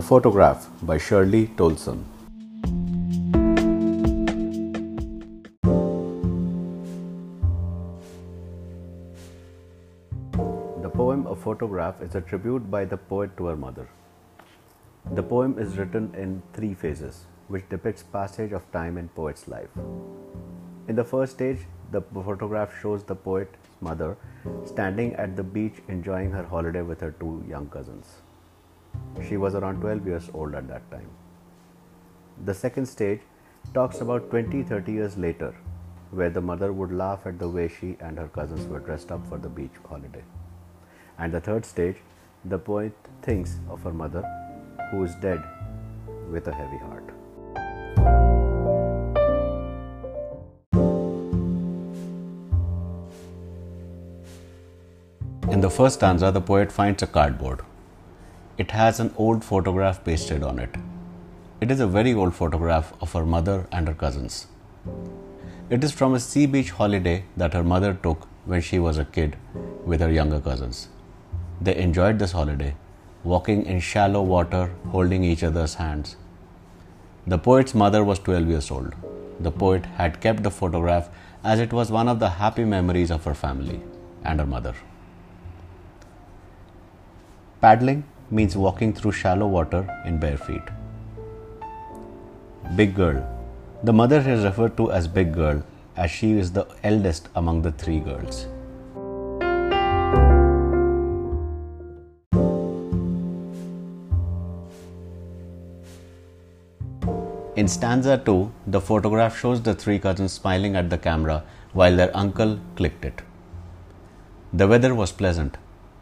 A 0.00 0.02
photograph 0.02 0.66
by 0.82 0.96
Shirley 0.96 1.48
Toulson. 1.58 2.04
The 10.84 10.88
poem 10.88 11.26
A 11.26 11.36
Photograph 11.36 12.00
is 12.00 12.14
a 12.14 12.22
tribute 12.22 12.70
by 12.70 12.86
the 12.86 12.96
poet 12.96 13.36
to 13.36 13.44
her 13.48 13.56
mother. 13.56 13.86
The 15.12 15.22
poem 15.22 15.58
is 15.58 15.76
written 15.76 16.14
in 16.14 16.42
three 16.54 16.72
phases, 16.72 17.26
which 17.48 17.68
depicts 17.68 18.02
passage 18.02 18.52
of 18.52 18.72
time 18.72 18.96
in 18.96 19.10
poet's 19.10 19.46
life. 19.48 19.68
In 20.88 20.96
the 20.96 21.04
first 21.04 21.32
stage, 21.32 21.66
the 21.90 22.00
photograph 22.00 22.72
shows 22.80 23.04
the 23.04 23.16
poet's 23.16 23.58
mother 23.82 24.16
standing 24.64 25.14
at 25.16 25.36
the 25.36 25.42
beach 25.42 25.82
enjoying 25.88 26.30
her 26.30 26.44
holiday 26.44 26.80
with 26.80 27.02
her 27.02 27.14
two 27.20 27.44
young 27.46 27.68
cousins. 27.68 28.22
She 29.28 29.36
was 29.36 29.54
around 29.54 29.80
12 29.80 30.06
years 30.06 30.30
old 30.34 30.54
at 30.54 30.68
that 30.68 30.90
time. 30.90 31.08
The 32.44 32.54
second 32.54 32.86
stage 32.86 33.20
talks 33.74 34.00
about 34.00 34.30
20 34.30 34.62
30 34.62 34.92
years 34.92 35.16
later, 35.16 35.54
where 36.10 36.30
the 36.30 36.40
mother 36.40 36.72
would 36.72 36.92
laugh 36.92 37.26
at 37.26 37.38
the 37.38 37.48
way 37.48 37.68
she 37.68 37.96
and 38.00 38.18
her 38.18 38.28
cousins 38.28 38.66
were 38.66 38.80
dressed 38.80 39.12
up 39.12 39.26
for 39.28 39.38
the 39.38 39.48
beach 39.48 39.78
holiday. 39.88 40.24
And 41.18 41.32
the 41.32 41.40
third 41.40 41.64
stage, 41.64 41.96
the 42.44 42.58
poet 42.58 42.92
thinks 43.22 43.58
of 43.68 43.82
her 43.82 43.92
mother, 43.92 44.22
who 44.90 45.04
is 45.04 45.14
dead 45.16 45.42
with 46.30 46.48
a 46.48 46.52
heavy 46.52 46.78
heart. 46.78 47.04
In 55.50 55.60
the 55.60 55.68
first 55.68 55.96
stanza, 55.96 56.30
the 56.30 56.40
poet 56.40 56.72
finds 56.72 57.02
a 57.02 57.06
cardboard. 57.06 57.60
It 58.62 58.72
has 58.72 59.00
an 59.00 59.14
old 59.16 59.42
photograph 59.42 60.04
pasted 60.04 60.42
on 60.42 60.58
it. 60.58 60.74
It 61.62 61.70
is 61.70 61.80
a 61.80 61.86
very 61.86 62.12
old 62.12 62.34
photograph 62.34 62.92
of 63.00 63.14
her 63.14 63.24
mother 63.24 63.66
and 63.72 63.88
her 63.88 63.94
cousins. 63.94 64.48
It 65.70 65.82
is 65.82 65.92
from 65.92 66.12
a 66.12 66.20
sea 66.20 66.44
beach 66.44 66.72
holiday 66.72 67.24
that 67.38 67.54
her 67.54 67.62
mother 67.64 67.94
took 67.94 68.26
when 68.44 68.60
she 68.60 68.78
was 68.78 68.98
a 68.98 69.06
kid 69.06 69.38
with 69.86 70.02
her 70.02 70.12
younger 70.12 70.40
cousins. 70.40 70.88
They 71.58 71.74
enjoyed 71.76 72.18
this 72.18 72.32
holiday, 72.32 72.74
walking 73.24 73.64
in 73.64 73.80
shallow 73.80 74.20
water, 74.20 74.70
holding 74.90 75.24
each 75.24 75.42
other's 75.42 75.76
hands. 75.76 76.16
The 77.26 77.38
poet's 77.38 77.74
mother 77.74 78.04
was 78.04 78.18
12 78.18 78.48
years 78.48 78.70
old. 78.70 78.94
The 79.48 79.56
poet 79.64 79.86
had 79.96 80.20
kept 80.20 80.42
the 80.42 80.56
photograph 80.60 81.08
as 81.42 81.60
it 81.60 81.72
was 81.72 81.90
one 81.90 82.08
of 82.08 82.20
the 82.20 82.34
happy 82.44 82.64
memories 82.76 83.10
of 83.10 83.24
her 83.24 83.34
family 83.48 83.80
and 84.22 84.38
her 84.38 84.52
mother. 84.54 84.74
Paddling 87.62 88.04
means 88.30 88.56
walking 88.56 88.92
through 88.92 89.12
shallow 89.12 89.46
water 89.46 89.86
in 90.04 90.18
bare 90.18 90.36
feet. 90.36 90.62
Big 92.76 92.94
girl. 92.94 93.26
The 93.82 93.92
mother 93.92 94.20
is 94.20 94.44
referred 94.44 94.76
to 94.76 94.92
as 94.92 95.08
Big 95.08 95.32
Girl 95.32 95.62
as 95.96 96.10
she 96.10 96.32
is 96.32 96.52
the 96.52 96.66
eldest 96.84 97.28
among 97.34 97.62
the 97.62 97.72
three 97.72 97.98
girls. 97.98 98.46
In 107.56 107.68
stanza 107.68 108.16
2, 108.16 108.52
the 108.68 108.80
photograph 108.80 109.38
shows 109.38 109.60
the 109.60 109.74
three 109.74 109.98
cousins 109.98 110.32
smiling 110.32 110.76
at 110.76 110.88
the 110.88 110.96
camera 110.96 111.42
while 111.72 111.96
their 111.96 112.16
uncle 112.16 112.58
clicked 112.76 113.04
it. 113.04 113.22
The 114.52 114.68
weather 114.68 114.94
was 114.94 115.12
pleasant 115.12 115.56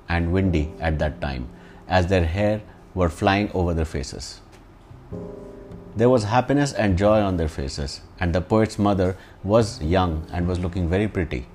and 0.09 0.33
windy 0.33 0.71
at 0.81 0.99
that 0.99 1.21
time 1.21 1.49
as 1.89 2.07
their 2.07 2.25
hair 2.25 2.61
were 2.95 3.09
flying 3.09 3.51
over 3.53 3.75
their 3.75 3.85
faces. 3.85 4.41
There 5.97 6.11
was 6.11 6.25
happiness 6.25 6.73
and 6.73 6.97
joy 6.97 7.21
on 7.21 7.37
their 7.39 7.49
faces, 7.49 8.03
and 8.21 8.35
the 8.35 8.41
poet's 8.41 8.79
mother 8.79 9.17
was 9.43 9.83
young 9.83 10.27
and 10.33 10.47
was 10.47 10.61
looking 10.61 10.89
very 10.89 11.09
pretty. 11.09 11.47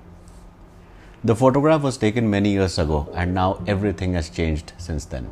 The 1.22 1.34
photograph 1.34 1.80
was 1.80 1.96
taken 1.96 2.28
many 2.28 2.50
years 2.50 2.78
ago, 2.78 3.08
and 3.14 3.32
now 3.32 3.62
everything 3.66 4.12
has 4.12 4.28
changed 4.28 4.72
since 4.76 5.06
then. 5.06 5.30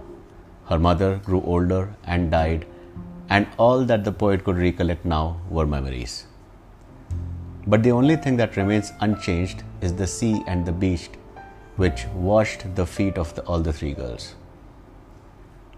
Her 0.71 0.79
mother 0.79 1.21
grew 1.25 1.43
older 1.43 1.95
and 2.05 2.31
died, 2.31 2.67
and 3.29 3.47
all 3.59 3.85
that 3.85 4.05
the 4.05 4.13
poet 4.13 4.45
could 4.45 4.57
recollect 4.57 5.05
now 5.05 5.41
were 5.51 5.67
memories. 5.67 6.27
But 7.67 7.83
the 7.83 7.93
only 7.93 8.17
thing 8.17 8.37
that 8.39 8.57
remains 8.57 8.93
unchanged 9.01 9.63
is 9.81 9.95
the 9.95 10.07
sea 10.07 10.43
and 10.47 10.65
the 10.65 10.73
beach, 10.73 11.11
which 11.77 12.07
washed 12.15 12.75
the 12.75 12.87
feet 12.87 13.19
of 13.19 13.35
the, 13.35 13.43
all 13.43 13.61
the 13.61 13.73
three 13.73 13.93
girls. 13.93 14.35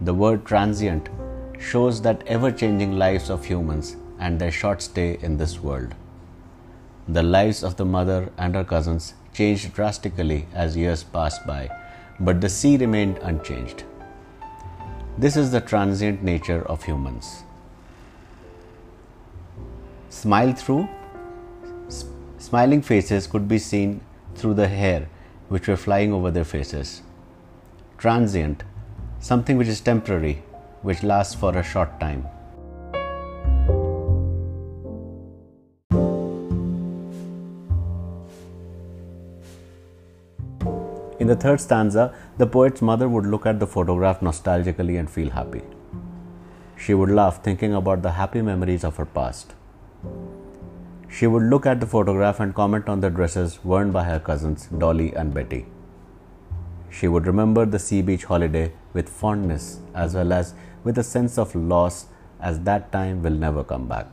The 0.01 0.15
word 0.15 0.45
transient 0.45 1.09
shows 1.59 2.03
that 2.03 2.27
ever 2.27 2.51
changing 2.51 2.99
lives 2.99 3.31
of 3.31 3.45
humans 3.45 3.97
and 4.19 4.41
their 4.41 4.51
short 4.51 4.83
stay 4.83 5.19
in 5.23 5.37
this 5.37 5.61
world. 5.61 5.95
The 7.07 7.23
lives 7.23 7.63
of 7.63 7.77
the 7.77 7.85
mother 7.85 8.31
and 8.37 8.55
her 8.55 8.65
cousins 8.65 9.15
changed 9.33 9.73
drastically 9.75 10.47
as 10.53 10.77
years 10.77 11.05
passed 11.05 11.47
by, 11.47 11.71
but 12.19 12.41
the 12.41 12.49
sea 12.49 12.77
remained 12.77 13.19
unchanged. 13.19 13.85
This 15.17 15.37
is 15.37 15.53
the 15.53 15.61
transient 15.61 16.23
nature 16.23 16.67
of 16.67 16.83
humans. 16.83 17.45
Smile 20.09 20.53
through 20.53 20.89
smiling 22.39 22.83
faces 22.83 23.27
could 23.27 23.49
be 23.49 23.59
seen 23.59 24.01
through 24.35 24.55
the 24.55 24.69
hair 24.69 25.09
which 25.49 25.69
were 25.69 25.77
flying 25.77 26.13
over 26.13 26.31
their 26.31 26.45
faces. 26.45 27.03
Transient, 27.97 28.65
something 29.25 29.57
which 29.57 29.69
is 29.69 29.81
temporary, 29.81 30.35
which 30.83 31.03
lasts 31.03 31.35
for 31.35 31.57
a 31.57 31.63
short 31.63 31.99
time. 31.99 32.27
In 41.19 41.29
the 41.29 41.37
third 41.37 41.59
stanza, 41.59 42.13
the 42.37 42.47
poet's 42.47 42.83
mother 42.83 43.09
would 43.09 43.25
look 43.25 43.47
at 43.47 43.59
the 43.61 43.67
photograph 43.67 44.21
nostalgically 44.21 44.99
and 44.99 45.11
feel 45.11 45.31
happy. 45.31 45.63
She 46.77 46.93
would 46.93 47.09
laugh 47.09 47.43
thinking 47.43 47.73
about 47.73 48.03
the 48.03 48.13
happy 48.13 48.43
memories 48.43 48.85
of 48.85 48.97
her 48.97 49.07
past. 49.07 49.55
She 51.09 51.27
would 51.27 51.45
look 51.45 51.65
at 51.65 51.81
the 51.81 51.87
photograph 51.87 52.41
and 52.41 52.55
comment 52.55 52.91
on 52.91 53.01
the 53.01 53.09
dresses 53.09 53.65
worn 53.65 53.91
by 53.91 54.05
her 54.05 54.21
cousins, 54.21 54.67
Dolly 54.67 55.15
and 55.15 55.33
Betty. 55.33 55.65
She 56.97 57.09
would 57.09 57.27
remember 57.27 57.67
the 57.67 57.79
sea 57.79 58.03
beach 58.03 58.25
holiday 58.25 58.73
with 58.93 59.09
fondness 59.09 59.81
as 59.95 60.15
well 60.15 60.33
as 60.33 60.55
with 60.85 60.99
a 60.99 61.03
sense 61.03 61.39
of 61.39 61.55
loss, 61.55 62.07
as 62.41 62.61
that 62.61 62.93
time 62.93 63.23
will 63.23 63.39
never 63.45 63.65
come 63.65 63.89
back. 63.89 64.07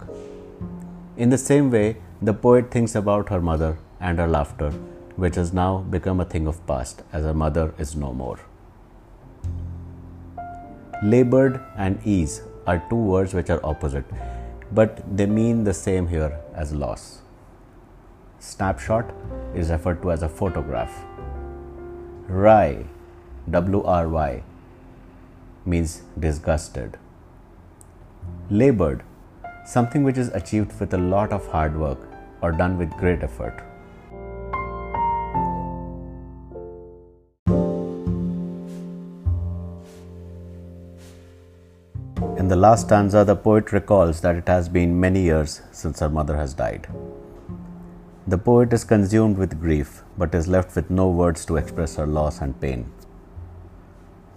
In 1.16 1.30
the 1.30 1.38
same 1.38 1.70
way, 1.70 1.98
the 2.22 2.34
poet 2.34 2.72
thinks 2.72 2.96
about 2.96 3.30
her 3.30 3.42
mother 3.42 3.78
and 4.00 4.18
her 4.18 4.28
laughter, 4.28 4.72
which 5.16 5.36
has 5.36 5.54
now 5.54 5.80
become 5.96 6.20
a 6.20 6.26
thing 6.26 6.48
of 6.48 6.66
past 6.66 7.04
as 7.14 7.24
her 7.24 7.34
mother 7.34 7.74
is 7.78 7.96
no 7.96 8.14
more. 8.14 8.40
Labored 11.04 11.60
and 11.78 12.00
ease 12.06 12.42
are 12.66 12.84
two 12.90 12.96
words 12.96 13.34
which 13.34 13.50
are 13.50 13.64
opposite, 13.64 14.06
but 14.72 15.04
they 15.18 15.26
mean 15.26 15.64
the 15.66 15.74
same 15.74 16.08
here 16.08 16.40
as 16.56 16.74
loss. 16.74 17.22
Snapshot 18.40 19.14
is 19.54 19.70
referred 19.70 20.02
to 20.02 20.12
as 20.12 20.24
a 20.24 20.30
photograph. 20.30 21.04
Wry, 22.32 22.86
W 23.50 23.84
R 23.84 24.08
Y, 24.08 24.44
means 25.66 26.04
disgusted. 26.18 26.98
Labored, 28.50 29.02
something 29.66 30.06
which 30.06 30.18
is 30.18 30.30
achieved 30.30 30.80
with 30.80 30.94
a 30.94 30.98
lot 30.98 31.34
of 31.34 31.46
hard 31.48 31.78
work 31.78 32.00
or 32.42 32.54
done 32.54 32.78
with 32.78 32.90
great 32.92 33.22
effort. 33.22 33.62
In 42.38 42.48
the 42.48 42.56
last 42.56 42.86
stanza, 42.86 43.26
the 43.26 43.36
poet 43.36 43.74
recalls 43.74 44.22
that 44.22 44.38
it 44.38 44.48
has 44.48 44.70
been 44.70 44.98
many 44.98 45.22
years 45.22 45.62
since 45.74 46.00
her 46.00 46.10
mother 46.10 46.38
has 46.38 46.54
died. 46.54 46.88
The 48.32 48.38
poet 48.38 48.72
is 48.72 48.86
consumed 48.86 49.38
with 49.38 49.60
grief 49.60 50.04
but 50.18 50.34
is 50.34 50.48
left 50.48 50.74
with 50.78 50.90
no 50.90 51.10
words 51.10 51.44
to 51.48 51.58
express 51.58 51.98
her 51.98 52.06
loss 52.06 52.40
and 52.40 52.58
pain. 52.62 52.90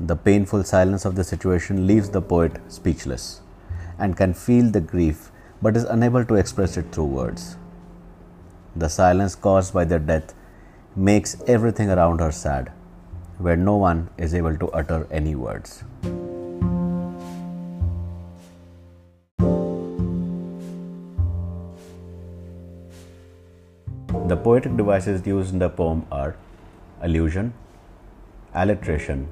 The 0.01 0.17
painful 0.17 0.65
silence 0.65 1.05
of 1.05 1.15
the 1.15 1.23
situation 1.23 1.87
leaves 1.87 2.11
the 2.11 2.21
poet 2.21 2.57
speechless 2.67 3.41
and 3.97 4.17
can 4.17 4.35
feel 4.35 4.69
the 4.69 4.81
grief 4.81 5.31
but 5.63 5.77
is 5.77 5.85
unable 5.85 6.25
to 6.25 6.35
express 6.35 6.77
it 6.77 6.91
through 6.91 7.13
words. 7.21 7.57
The 8.75 8.89
silence 8.89 9.37
caused 9.37 9.73
by 9.73 9.85
their 9.85 10.01
death 10.01 10.35
makes 10.97 11.41
everything 11.47 11.89
around 11.89 12.19
her 12.19 12.33
sad, 12.33 12.73
where 13.39 13.57
no 13.57 13.77
one 13.77 14.09
is 14.19 14.35
able 14.35 14.57
to 14.57 14.73
utter 14.73 15.07
any 15.13 15.37
words. 15.37 15.85
The 24.35 24.41
poetic 24.41 24.77
devices 24.77 25.25
used 25.29 25.53
in 25.53 25.61
the 25.61 25.69
poem 25.69 26.07
are 26.11 26.35
allusion, 27.01 27.55
alliteration, 28.53 29.29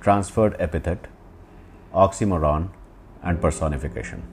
transferred 0.00 0.56
epithet, 0.58 1.06
oxymoron, 1.94 2.70
and 3.22 3.40
personification. 3.40 4.24